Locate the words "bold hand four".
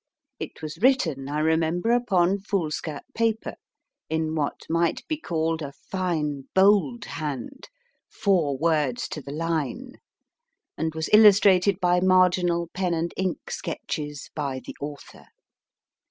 6.55-8.57